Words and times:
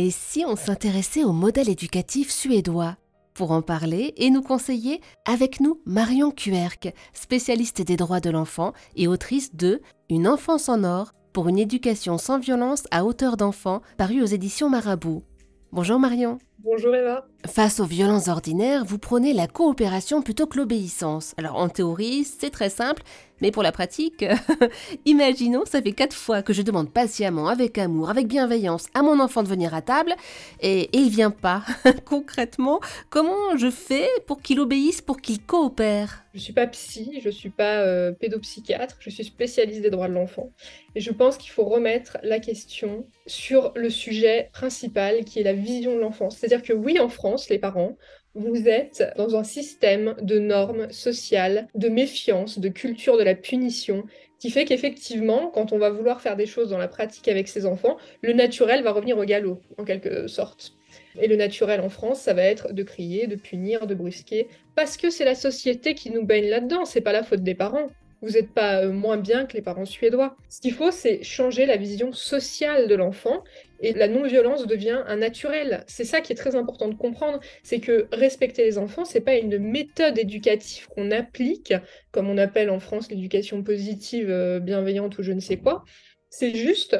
Et 0.00 0.12
si 0.12 0.44
on 0.46 0.54
s'intéressait 0.54 1.24
au 1.24 1.32
modèle 1.32 1.68
éducatif 1.68 2.30
suédois 2.30 2.96
Pour 3.34 3.50
en 3.50 3.62
parler 3.62 4.14
et 4.16 4.30
nous 4.30 4.42
conseiller, 4.42 5.00
avec 5.24 5.58
nous 5.58 5.80
Marion 5.86 6.30
Kuerk, 6.30 6.94
spécialiste 7.12 7.82
des 7.82 7.96
droits 7.96 8.20
de 8.20 8.30
l'enfant 8.30 8.74
et 8.94 9.08
autrice 9.08 9.56
de 9.56 9.82
Une 10.08 10.28
enfance 10.28 10.68
en 10.68 10.84
or 10.84 11.14
pour 11.32 11.48
une 11.48 11.58
éducation 11.58 12.16
sans 12.16 12.38
violence 12.38 12.84
à 12.92 13.04
hauteur 13.04 13.36
d'enfant, 13.36 13.82
paru 13.96 14.22
aux 14.22 14.26
éditions 14.26 14.70
Marabout. 14.70 15.24
Bonjour 15.72 15.98
Marion. 15.98 16.38
Bonjour 16.60 16.92
Eva. 16.92 17.24
Face 17.46 17.78
aux 17.78 17.84
violences 17.84 18.26
ordinaires, 18.26 18.84
vous 18.84 18.98
prenez 18.98 19.32
la 19.32 19.46
coopération 19.46 20.22
plutôt 20.22 20.48
que 20.48 20.58
l'obéissance. 20.58 21.34
Alors 21.38 21.54
en 21.54 21.68
théorie, 21.68 22.24
c'est 22.24 22.50
très 22.50 22.68
simple, 22.68 23.04
mais 23.40 23.52
pour 23.52 23.62
la 23.62 23.70
pratique, 23.70 24.24
imaginons, 25.04 25.64
ça 25.64 25.80
fait 25.80 25.92
quatre 25.92 26.16
fois 26.16 26.42
que 26.42 26.52
je 26.52 26.62
demande 26.62 26.92
patiemment, 26.92 27.46
avec 27.46 27.78
amour, 27.78 28.10
avec 28.10 28.26
bienveillance, 28.26 28.88
à 28.94 29.02
mon 29.02 29.20
enfant 29.20 29.44
de 29.44 29.48
venir 29.48 29.72
à 29.72 29.82
table, 29.82 30.14
et, 30.60 30.88
il 30.92 31.10
vient 31.10 31.30
pas. 31.30 31.62
Concrètement, 32.04 32.80
comment 33.08 33.56
je 33.56 33.70
fais 33.70 34.08
pour 34.26 34.42
qu'il 34.42 34.58
obéisse, 34.58 35.00
pour 35.00 35.20
qu'il 35.20 35.40
coopère? 35.40 36.24
Je 36.34 36.40
suis 36.40 36.52
pas 36.52 36.66
psy, 36.66 37.20
je 37.22 37.30
suis 37.30 37.50
pas 37.50 37.80
euh, 37.80 38.12
pédopsychiatre, 38.12 38.96
je 38.98 39.10
suis 39.10 39.24
spécialiste 39.24 39.82
des 39.82 39.90
droits 39.90 40.08
de 40.08 40.14
l'enfant, 40.14 40.52
et 40.96 41.00
je 41.00 41.12
pense 41.12 41.36
qu'il 41.36 41.50
faut 41.50 41.64
remettre 41.64 42.18
la 42.24 42.40
question 42.40 43.06
sur 43.26 43.72
le 43.76 43.90
sujet 43.90 44.50
principal, 44.52 45.24
qui 45.24 45.38
est 45.38 45.44
la 45.44 45.52
vision 45.52 45.94
de 45.94 46.00
l'enfant. 46.00 46.30
C'est-à-dire 46.48 46.66
que 46.66 46.72
oui, 46.72 46.98
en 46.98 47.10
France 47.10 47.50
les 47.50 47.58
parents, 47.58 47.98
vous 48.34 48.68
êtes 48.68 49.04
dans 49.18 49.36
un 49.36 49.44
système 49.44 50.14
de 50.22 50.38
normes 50.38 50.90
sociales, 50.90 51.68
de 51.74 51.90
méfiance, 51.90 52.58
de 52.58 52.70
culture 52.70 53.18
de 53.18 53.22
la 53.22 53.34
punition, 53.34 54.04
qui 54.38 54.48
fait 54.48 54.64
qu'effectivement, 54.64 55.48
quand 55.48 55.72
on 55.72 55.78
va 55.78 55.90
vouloir 55.90 56.22
faire 56.22 56.36
des 56.36 56.46
choses 56.46 56.70
dans 56.70 56.78
la 56.78 56.88
pratique 56.88 57.28
avec 57.28 57.48
ses 57.48 57.66
enfants, 57.66 57.98
le 58.22 58.32
naturel 58.32 58.82
va 58.82 58.92
revenir 58.92 59.18
au 59.18 59.24
galop, 59.24 59.60
en 59.76 59.84
quelque 59.84 60.26
sorte. 60.26 60.72
Et 61.20 61.26
le 61.26 61.36
naturel 61.36 61.82
en 61.82 61.90
France, 61.90 62.20
ça 62.20 62.32
va 62.32 62.44
être 62.44 62.72
de 62.72 62.82
crier, 62.82 63.26
de 63.26 63.36
punir, 63.36 63.86
de 63.86 63.94
brusquer, 63.94 64.48
parce 64.74 64.96
que 64.96 65.10
c'est 65.10 65.26
la 65.26 65.34
société 65.34 65.94
qui 65.94 66.10
nous 66.10 66.24
baigne 66.24 66.48
là-dedans, 66.48 66.86
c'est 66.86 67.02
pas 67.02 67.12
la 67.12 67.24
faute 67.24 67.42
des 67.42 67.54
parents. 67.54 67.88
Vous 68.20 68.30
n'êtes 68.30 68.52
pas 68.52 68.82
euh, 68.82 68.92
moins 68.92 69.16
bien 69.16 69.46
que 69.46 69.54
les 69.54 69.62
parents 69.62 69.84
suédois. 69.84 70.36
Ce 70.48 70.60
qu'il 70.60 70.72
faut, 70.72 70.90
c'est 70.90 71.22
changer 71.22 71.66
la 71.66 71.76
vision 71.76 72.12
sociale 72.12 72.88
de 72.88 72.94
l'enfant 72.94 73.44
et 73.80 73.92
la 73.92 74.08
non-violence 74.08 74.66
devient 74.66 75.02
un 75.06 75.16
naturel. 75.16 75.84
C'est 75.86 76.04
ça 76.04 76.20
qui 76.20 76.32
est 76.32 76.36
très 76.36 76.56
important 76.56 76.88
de 76.88 76.94
comprendre, 76.94 77.38
c'est 77.62 77.78
que 77.78 78.08
respecter 78.12 78.64
les 78.64 78.78
enfants, 78.78 79.04
c'est 79.04 79.20
pas 79.20 79.36
une 79.36 79.58
méthode 79.58 80.18
éducative 80.18 80.88
qu'on 80.88 81.12
applique, 81.12 81.74
comme 82.10 82.28
on 82.28 82.38
appelle 82.38 82.70
en 82.70 82.80
France 82.80 83.10
l'éducation 83.10 83.62
positive, 83.62 84.30
euh, 84.30 84.58
bienveillante 84.58 85.16
ou 85.18 85.22
je 85.22 85.32
ne 85.32 85.40
sais 85.40 85.58
quoi. 85.58 85.84
C'est 86.28 86.54
juste 86.54 86.98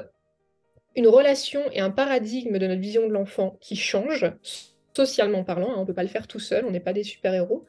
une 0.94 1.08
relation 1.08 1.62
et 1.72 1.80
un 1.80 1.90
paradigme 1.90 2.58
de 2.58 2.66
notre 2.66 2.80
vision 2.80 3.06
de 3.06 3.12
l'enfant 3.12 3.56
qui 3.60 3.76
change, 3.76 4.26
socialement 4.96 5.44
parlant, 5.44 5.70
hein, 5.70 5.74
on 5.76 5.80
ne 5.82 5.86
peut 5.86 5.94
pas 5.94 6.02
le 6.02 6.08
faire 6.08 6.26
tout 6.26 6.40
seul, 6.40 6.64
on 6.64 6.70
n'est 6.70 6.80
pas 6.80 6.92
des 6.92 7.04
super-héros, 7.04 7.64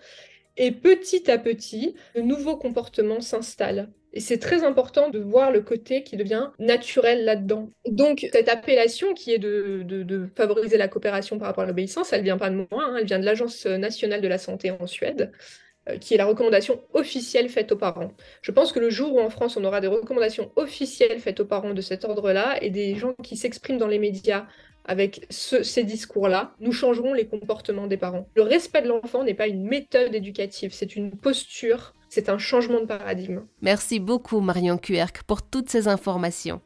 et 0.59 0.71
petit 0.71 1.31
à 1.31 1.39
petit, 1.39 1.95
de 2.15 2.21
nouveaux 2.21 2.57
comportements 2.57 3.21
s'installent. 3.21 3.89
Et 4.11 4.19
c'est 4.19 4.39
très 4.39 4.63
important 4.63 5.09
de 5.09 5.19
voir 5.19 5.51
le 5.51 5.61
côté 5.61 6.03
qui 6.03 6.17
devient 6.17 6.49
naturel 6.59 7.23
là-dedans. 7.25 7.69
Donc, 7.87 8.27
cette 8.33 8.49
appellation 8.49 9.13
qui 9.13 9.33
est 9.33 9.39
de, 9.39 10.29
favoriser 10.35 10.77
la 10.77 10.87
coopération 10.87 11.37
par 11.37 11.47
rapport 11.47 11.63
à 11.63 11.67
l'obéissance, 11.67 12.11
elle 12.11 12.23
vient 12.23 12.37
pas 12.37 12.49
de 12.49 12.55
moi, 12.55 12.83
hein, 12.83 12.97
elle 12.99 13.05
vient 13.05 13.19
de 13.19 13.25
l'Agence 13.25 13.65
nationale 13.65 14.21
de 14.21 14.27
la 14.27 14.37
santé 14.37 14.71
en 14.71 14.85
Suède, 14.85 15.31
euh, 15.87 15.97
qui 15.97 16.13
est 16.13 16.17
la 16.17 16.25
recommandation 16.25 16.81
officielle 16.93 17.49
faite 17.49 17.71
aux 17.71 17.77
parents. 17.77 18.11
Je 18.41 18.51
pense 18.51 18.73
que 18.73 18.79
le 18.79 18.89
jour 18.89 19.13
où 19.13 19.19
en 19.19 19.29
France 19.29 19.55
on 19.57 19.63
aura 19.63 19.79
des 19.79 19.87
recommandations 19.87 20.51
officielles 20.55 21.19
faites 21.19 21.39
aux 21.39 21.45
parents 21.45 21.73
de 21.73 21.81
cet 21.81 22.03
ordre-là 22.03 22.57
et 22.61 22.69
des 22.69 22.95
gens 22.95 23.13
qui 23.23 23.37
s'expriment 23.37 23.77
dans 23.77 23.87
les 23.87 23.99
médias 23.99 24.47
avec 24.85 25.27
ces 25.29 25.83
discours-là, 25.83 26.53
nous 26.59 26.71
changerons 26.71 27.13
les 27.13 27.27
comportements 27.27 27.87
des 27.87 27.97
parents. 27.97 28.27
Le 28.35 28.43
respect 28.43 28.81
de 28.81 28.87
l'enfant 28.87 29.23
n'est 29.23 29.33
pas 29.33 29.47
une 29.47 29.63
méthode 29.63 30.15
éducative, 30.15 30.71
c'est 30.73 30.95
une 30.95 31.11
posture, 31.11 31.93
c'est 32.09 32.29
un 32.29 32.37
changement 32.37 32.81
de 32.81 32.85
paradigme. 32.85 33.41
Merci 33.61 33.99
beaucoup 33.99 34.39
Marion 34.39 34.77
Cuerc 34.77 35.23
pour 35.27 35.41
toutes 35.41 35.69
ces 35.69 35.87
informations. 35.87 36.61